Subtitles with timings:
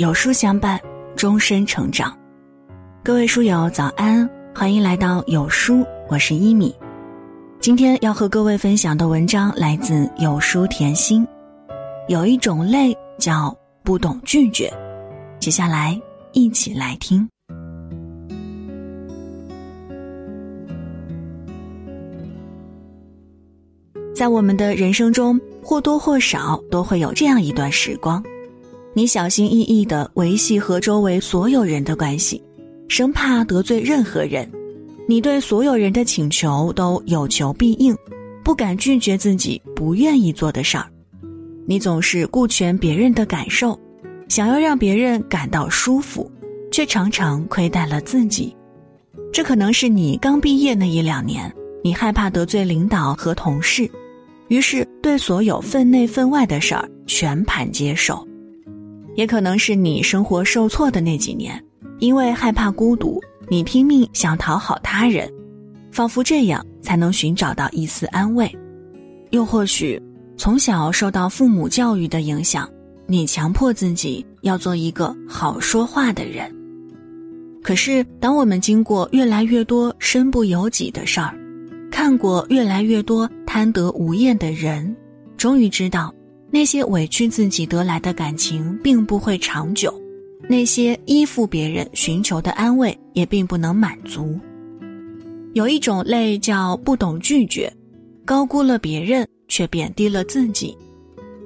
[0.00, 0.80] 有书相伴，
[1.14, 2.16] 终身成长。
[3.04, 6.74] 各位书友早安，欢迎来到有书，我是一米。
[7.60, 11.28] 今天要和各位分享的文章来自有书甜心。
[12.08, 13.54] 有一种累叫
[13.84, 14.72] 不懂拒绝，
[15.38, 16.00] 接下来
[16.32, 17.28] 一起来听。
[24.14, 28.24] 在我们的人生中，或多或少都会有这样一段时光。
[28.92, 32.42] 你小心翼翼的维系和周围所有人的关系，
[32.88, 34.50] 生怕得罪任何人。
[35.06, 37.96] 你对所有人的请求都有求必应，
[38.42, 40.86] 不敢拒绝自己不愿意做的事儿。
[41.66, 43.78] 你总是顾全别人的感受，
[44.28, 46.28] 想要让别人感到舒服，
[46.72, 48.54] 却常常亏待了自己。
[49.32, 51.52] 这可能是你刚毕业那一两年，
[51.84, 53.88] 你害怕得罪领导和同事，
[54.48, 58.26] 于是对所有分内分外的事儿全盘接受。
[59.16, 61.62] 也可能是你生活受挫的那几年，
[61.98, 65.30] 因为害怕孤独，你拼命想讨好他人，
[65.90, 68.46] 仿佛这样才能寻找到一丝安慰；
[69.30, 70.00] 又或许，
[70.36, 72.68] 从小受到父母教育的影响，
[73.06, 76.50] 你强迫自己要做一个好说话的人。
[77.62, 81.36] 可是，当我们经过越来越多身不由己的事儿，
[81.90, 84.96] 看过越来越多贪得无厌的人，
[85.36, 86.14] 终于知道。
[86.50, 89.94] 那些委屈自己得来的感情并不会长久，
[90.48, 94.38] 那些依附别人寻求的安慰也并不能满足。
[95.54, 97.72] 有一种累叫不懂拒绝，
[98.24, 100.76] 高估了别人却贬低了自己，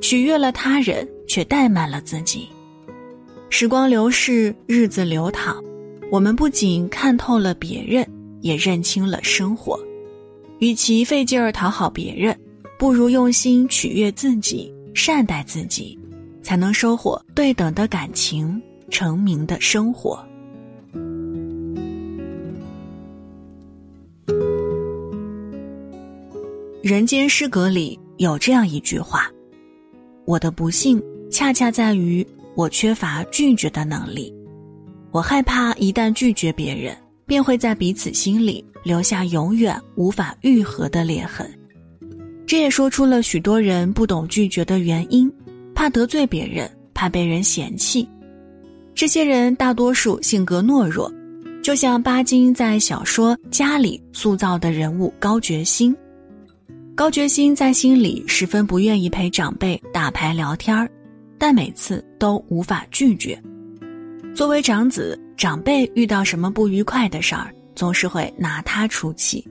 [0.00, 2.48] 取悦了他人却怠慢了自己。
[3.50, 5.62] 时光流逝，日子流淌，
[6.10, 8.06] 我们不仅看透了别人，
[8.40, 9.78] 也认清了生活。
[10.58, 12.38] 与其费劲儿讨好别人，
[12.78, 14.72] 不如用心取悦自己。
[14.94, 15.98] 善待自己，
[16.42, 20.22] 才能收获对等的感情，成名的生活。
[26.82, 29.30] 人间失格里有这样一句话
[30.26, 31.00] ：“我的不幸
[31.30, 34.34] 恰恰在于我缺乏拒绝的能力。
[35.12, 41.48] 我害怕一旦拒绝别人，便会在彼此心里留下永远无法愈合的裂痕。”
[42.52, 45.32] 这也说出了许多人不懂拒绝的原因，
[45.74, 48.06] 怕得罪别人，怕被人嫌弃。
[48.94, 51.10] 这些人大多数性格懦弱，
[51.62, 55.96] 就像巴金在小说《家》里塑造的人物高觉新。
[56.94, 60.86] 高觉新在心里十分不愿意陪长辈打牌聊天儿，
[61.38, 63.42] 但每次都无法拒绝。
[64.34, 69.42] 作为长子，长辈遇到什么不愉快的事儿，总是会拿他出气。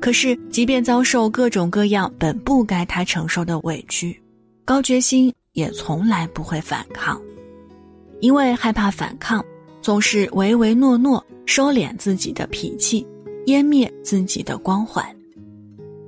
[0.00, 4.18] 可是，即便遭受各种各样本不该他承受的委屈，
[4.64, 7.20] 高觉新也从来不会反抗，
[8.20, 9.44] 因为害怕反抗，
[9.82, 13.06] 总是唯唯诺诺，收敛自己的脾气，
[13.46, 15.04] 湮灭自己的光环。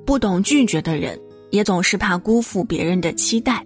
[0.06, 1.20] 不懂拒绝的人，
[1.50, 3.62] 也总是怕辜负别人的期待，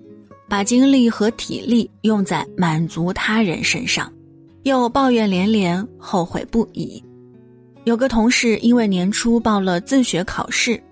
[0.49, 4.13] 把精力和体力用在满足他人身上，
[4.65, 7.01] 又抱怨连连，后悔不已。
[7.87, 10.83] 有个同事因为年初报了自学考试，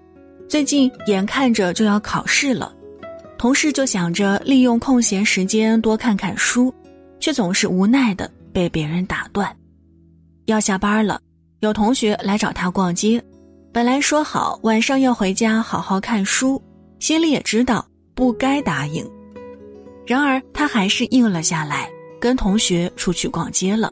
[0.48, 2.72] 最近眼看着就要考试了，
[3.36, 6.72] 同事就想着利用空闲时间多看看书，
[7.18, 9.52] 却总是无奈的被别人打断。
[10.44, 11.20] 要下班了，
[11.58, 13.20] 有同学来找他逛街，
[13.72, 16.62] 本来说好晚上要回家好好看书，
[17.00, 17.84] 心里也知道
[18.14, 19.04] 不该答应，
[20.06, 21.90] 然而他还是应了下来，
[22.20, 23.90] 跟同学出去逛街了。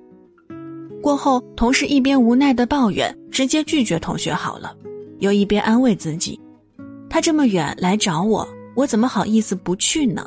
[1.02, 4.74] 过后，同事一边无奈的抱怨，直接拒绝同学好了，
[5.18, 6.40] 又一边安慰自己
[7.10, 10.24] ：“他这么远来找我，我怎么好意思不去呢？”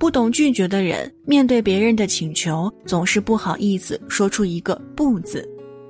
[0.00, 5.46] 不懂拒绝的人，面对别人的请求，总是不好意思说出一个“不”字，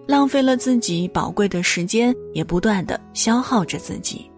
[0.08, 4.28] 浪费了自己宝贵的时间，也不断的消耗着自己。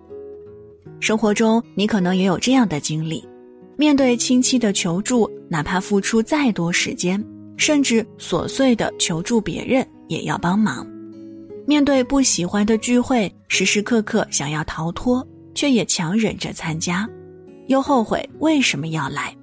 [1.00, 3.26] 生活中，你可能也有这样的经历：
[3.76, 7.20] 面对亲戚的求助，哪怕付出再多时间。
[7.56, 10.86] 甚至琐碎的求助别人也要帮忙，
[11.66, 17.08] 面对不喜欢的聚会，时时刻刻想要逃脱，却也强忍着参加，
[17.68, 19.34] 又后悔为什么要来。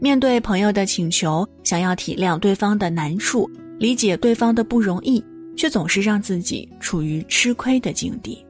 [0.00, 3.48] 面对朋友的请求，想要体谅对方的难处，
[3.78, 5.24] 理解对方的不容易，
[5.56, 8.44] 却总是让自己处于吃亏的境地。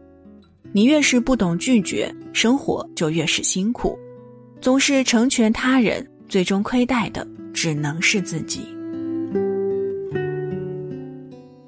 [0.73, 3.99] 你越是不懂拒绝，生活就越是辛苦，
[4.63, 7.29] 总是成全他人，最终亏待的。
[7.55, 8.61] 只能是自己。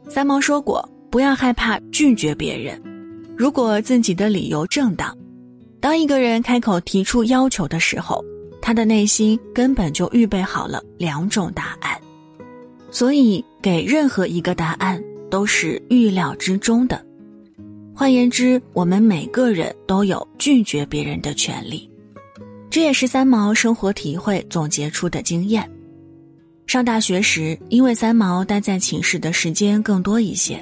[0.08, 2.81] 三毛说过：“不要害怕拒绝别人，
[3.37, 5.14] 如果自己的理由正当。
[5.81, 8.25] 当一个人开口提出要求的时候，
[8.62, 12.00] 他的内心根本就预备好了两种答案，
[12.90, 14.99] 所以给任何一个答案
[15.31, 17.05] 都是预料之中的。
[17.94, 21.87] 换言之，我们每个人都有拒绝别人的权利，
[22.75, 25.71] 这也是三毛生活体会总结出的经验。
[26.67, 30.61] 上大学时，因为三毛待在寝室的时间更多一些，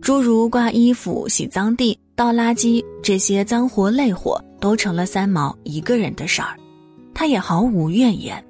[0.00, 6.56] 诸如挂衣服、洗脏地、倒垃圾这些脏活累活，都成了三毛一个人的事儿，
[7.12, 8.40] 他也毫无怨言。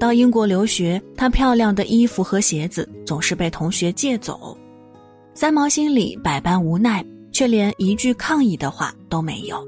[0.00, 4.58] 到英国留学，他漂亮的衣服和鞋子总是被同学借走，
[5.32, 9.64] 三毛心里百般无奈，却连一句抗议的话都没有。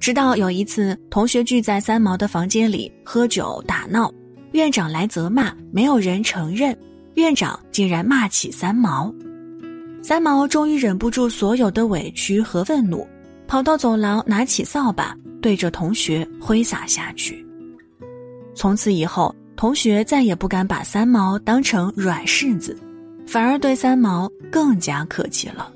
[0.00, 4.10] 直到有一次，同学聚在三毛的房间里喝酒打闹。
[4.52, 6.76] 院长来责骂，没有人承认，
[7.14, 9.14] 院长竟然骂起三毛。
[10.02, 13.06] 三毛终于忍不住所有的委屈和愤怒，
[13.46, 17.46] 跑到走廊，拿起扫把，对着同学挥洒下去。
[18.54, 22.76] 从此以后，同学再也不敢把三毛当成软柿子，
[23.26, 25.70] 反而对三毛更加客气了。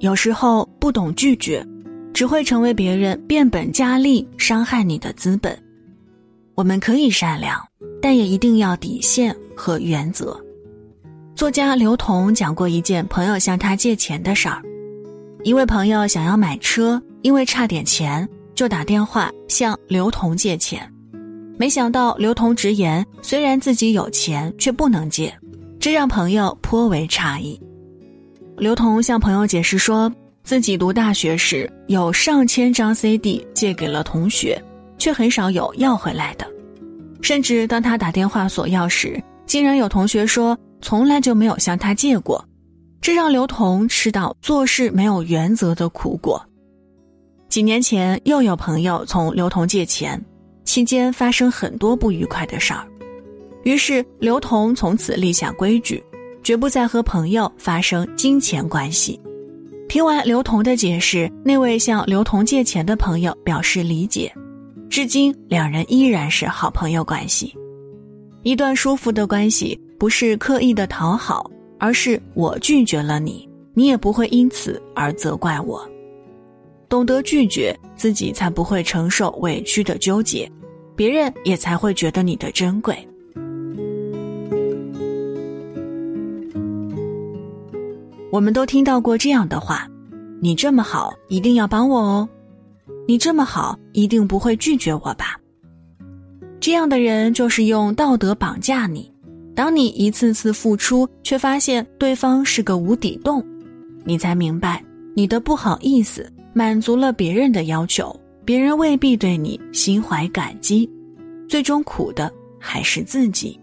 [0.00, 1.64] 有时候不懂拒绝，
[2.14, 5.54] 只会成为别人变本加厉伤害你的资本。
[6.54, 7.60] 我们可以善良。
[8.00, 10.38] 但也一定要底线和原则。
[11.34, 14.60] 作家刘同讲过一件朋友向他借钱的事儿。
[15.42, 20.86] 一位朋友想要买车，因为差点钱，就打电话向刘同借钱。
[21.58, 25.34] 没想到刘同直言，虽然自己有钱，却不能借，
[25.80, 27.58] 这让朋友颇为诧异。
[28.58, 30.12] 刘同向朋友解释说，
[30.44, 34.62] 自己读大学时有上千张 CD 借给了同学，
[34.98, 36.46] 却很少有要回来的。
[37.22, 42.46] 甚至当他打电话索要时，竟然有同学说从来就没有向他借过，
[43.00, 46.44] 这让刘同吃到做事没有原则的苦果。
[47.48, 50.22] 几年前又有朋友从刘同借钱，
[50.64, 52.86] 期间发生很多不愉快的事儿，
[53.62, 56.04] 于是刘同从此立下规矩，
[56.42, 59.18] 绝不再和朋友发生金钱关系。
[59.94, 64.28] 听完刘同的解释，那位向刘同借钱的朋友表示理解。
[64.90, 67.54] 至今，两人依然是好朋友关系。
[68.42, 71.48] 一段舒服的关系，不是刻意的讨好，
[71.78, 75.88] 而是我拒绝了你，你也不会因此而责怪我。
[76.88, 80.50] 懂得拒绝，自己才不会承受委屈的纠结，
[80.96, 82.98] 别人也才会觉得你的珍贵。
[88.34, 89.88] 我们都听到过这样的话
[90.42, 92.28] ：“你这么好，一定要帮我哦。”
[93.06, 95.38] 你这么好，一定不会拒绝我吧？
[96.58, 99.08] 这样的人就是用道德绑架你。
[99.54, 103.40] 当你一次次付出，却发现对方是个无底洞，
[104.02, 104.84] 你才明白
[105.14, 110.90] 你的不好意思满足了别人的要求，别人未必对你心怀感激，
[111.48, 112.28] 最终苦的
[112.58, 113.56] 还是自己。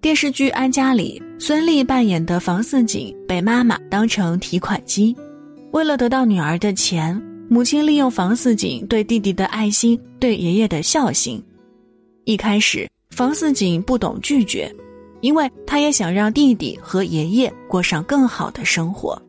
[0.00, 5.14] 电视剧《安家》里，孙俪扮演的房似锦被妈妈当成提款机，
[5.72, 7.20] 为了得到女儿的钱。
[7.50, 11.42] 母亲利用房似锦对弟弟的爱心，对爷爷的孝心。
[12.24, 14.74] 一开始，房似锦不懂拒绝，
[15.20, 19.20] 因为他也想让弟弟和爷爷过上更好的生活。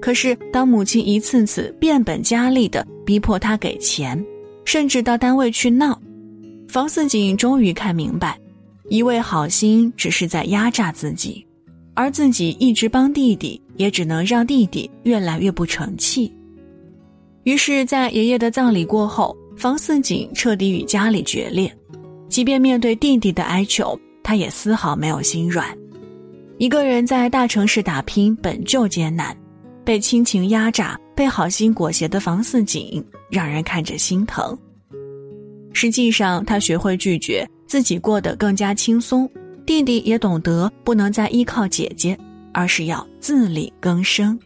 [0.00, 4.24] 可是，当母亲一次次变本加厉的逼迫他给钱，
[4.64, 6.00] 甚至到单位去闹，
[6.66, 8.38] 房似锦终于看明白，
[8.88, 11.44] 一味好心只是在压榨自己，
[11.94, 16.32] 而自己一直帮弟弟，也只能让弟弟越来越不成器。
[17.44, 21.72] 于是，在爷爷的葬礼过后，房似锦彻底与家里决裂。
[22.28, 25.66] 即便面对弟弟的哀求，他也丝毫没有心软。
[26.58, 29.36] 一个人在大城市打拼本就艰难，
[29.84, 34.56] 被亲情压榨、被好心裹挟的房似锦，让人看着心疼。
[35.72, 39.28] 实际上，他学会拒绝，自己过得更加轻松。
[39.64, 42.16] 弟弟也懂得不能再依靠姐姐，
[42.52, 44.38] 而是要自力更生。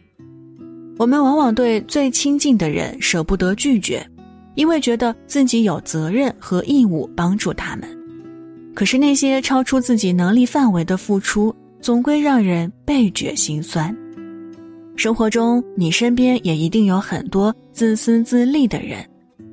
[0.97, 4.03] 我们往往对最亲近的人舍不得拒绝，
[4.55, 7.87] 因为觉得自己有责任和义务帮助他们。
[8.73, 13.95] 可是那些超出自己能力范围的付出，总归让人倍觉心酸。
[14.95, 19.05] 生活中，你身边也一定有很多自私自利的人，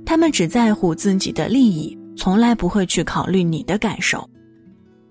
[0.06, 4.28] 他们只在乎自己的利益，从来不会去考虑你的感受。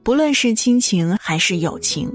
[0.04, 2.12] 不论是亲情还是友情，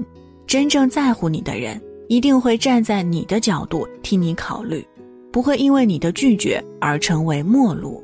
[0.47, 1.81] 真正在乎你的人。
[2.09, 4.85] 一定会站在你的角度替你考虑，
[5.31, 8.03] 不会因为你的拒绝而成为陌路。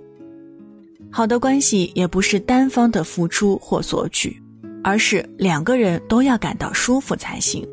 [1.12, 4.41] 好的关系也不是单方的付出或索取，
[4.84, 7.67] 而是两个人都要感到舒服才行。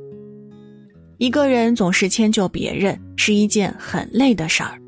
[1.16, 4.78] 一个人总是迁就别人是一件很累的事儿，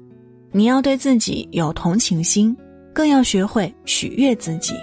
[0.50, 2.54] 你要对自己有同情心，
[2.92, 4.75] 更要学会取悦自己。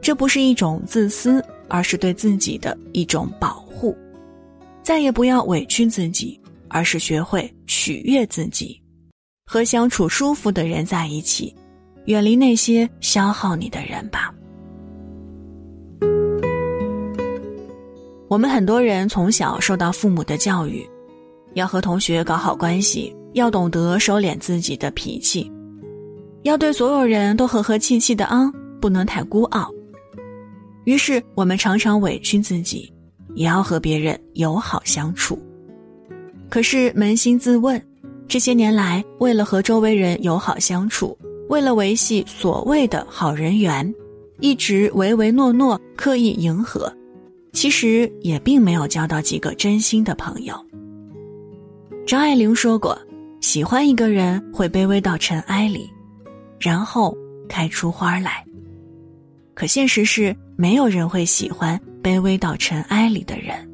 [0.00, 3.96] 这不是一种自私，而是对自己的一种保护。
[4.82, 8.80] 再也不要委屈自己，而是学会取悦自己。
[9.46, 11.54] 和相处舒服的人在一起，
[12.06, 14.34] 远离那些消耗你的人吧。
[18.28, 20.84] 我们很多人从小受到父母的教育，
[21.54, 25.50] 要和同学搞好关系，要懂得收敛自己的脾气，
[26.44, 29.70] 要对所有人都和和气气的啊，不能太孤傲。
[30.84, 32.92] 于是我们常常委屈自己，
[33.34, 35.38] 也要和别人友好相处。
[36.50, 37.82] 可是扪心自问，
[38.28, 41.16] 这些年来，为了和周围人友好相处，
[41.48, 43.92] 为了维系所谓的好人缘，
[44.38, 46.92] 一直唯唯诺诺，刻意迎合，
[47.54, 50.54] 其实也并没有交到几个真心的朋友。
[52.06, 52.98] 张爱玲说过
[53.40, 55.90] ：“喜欢一个人会卑微到尘埃里，
[56.58, 57.16] 然后
[57.48, 58.44] 开出花来。”
[59.54, 60.34] 可现实是。
[60.56, 63.68] 没有人会喜欢卑微到尘埃里的人。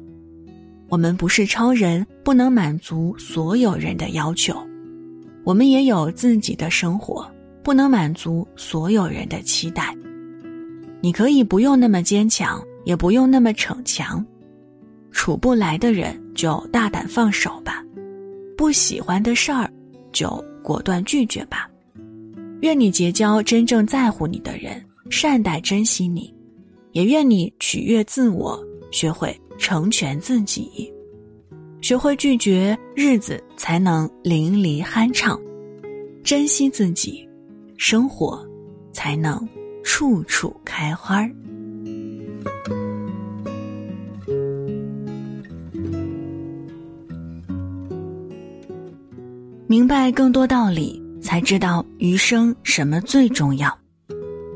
[0.89, 4.55] 我们不是超人，不能满足所有人的要求。
[5.43, 7.29] 我们也有自己的生活，
[7.61, 9.95] 不能满足所有人的期待。
[11.01, 14.25] 你可以不用那么坚强，也不用那么逞强。
[15.11, 17.85] 处不来的人就大胆放手吧，
[18.57, 19.71] 不喜欢的事儿
[20.11, 21.69] 就果断拒绝吧。
[22.61, 26.33] 愿你结交真正在乎你的人，善待珍惜你。
[26.91, 30.93] 也愿你取悦自我，学会成全自己，
[31.81, 35.39] 学会拒绝，日子才能淋漓酣畅；
[36.23, 37.27] 珍惜自己，
[37.77, 38.45] 生活
[38.91, 39.47] 才能
[39.83, 41.31] 处处开花儿。
[49.65, 53.77] 明白更多道理，才知道余生什么最重要。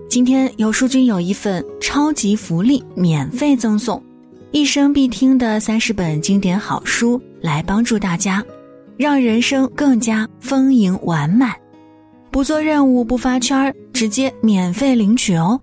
[0.10, 4.01] 今天有书君有一份超级福利，免费赠送
[4.51, 8.43] 一生必听的三十本经典好书，来帮助大家，
[8.98, 11.53] 让人生更加丰盈完满。
[12.31, 15.60] 不做任务，不发圈儿，直接免费领取哦，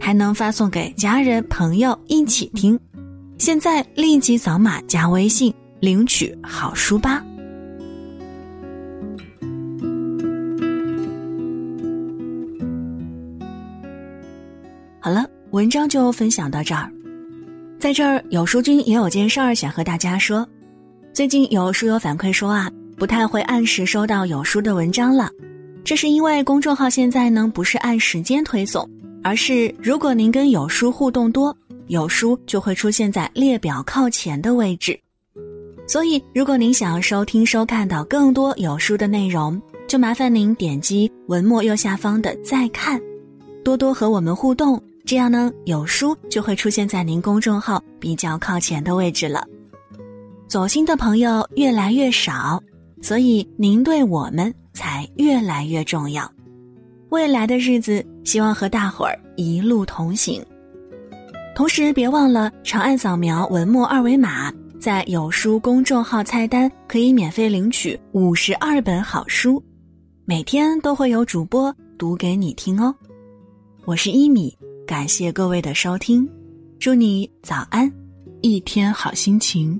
[0.00, 2.78] 还能发送给家人朋友一起听。
[3.38, 7.24] 现在立即扫码加微信领取好书吧。
[15.06, 16.90] 好了，文章就分享到这儿。
[17.78, 20.44] 在这儿，有书君也有件事儿想和大家说。
[21.12, 25.30] 最近有书友反馈说啊，不太会按时收到有书的文章了。
[25.84, 28.90] 这是因为公众号现在呢不是按时间推送，
[29.22, 34.98] 而是如果您跟有书互动多，有书就会出现在列表靠前的位置。
[35.86, 43.00] 所以，如果您想要收听收看到更多有书的内容，就麻烦您点击文末右下方的再看，
[43.62, 44.82] 多多和我们互动。
[45.06, 49.46] 这样呢，有书就会出现在您公众号比较靠前的位置了。
[50.48, 52.60] 走心的朋友越来越少，
[53.00, 56.28] 所以您对我们才越来越重要。
[57.10, 60.44] 未来的日子，希望和大伙儿一路同行。
[61.54, 69.62] 同时，别忘了长按扫描文末二维码，在有书公众号菜单可以免费领取五十二本好书，
[70.24, 72.92] 每天都会有主播读给你听哦。
[73.84, 74.52] 我是一米。
[74.86, 76.28] 感谢各位的收听，
[76.78, 77.92] 祝你早安，
[78.40, 79.78] 一天好心情。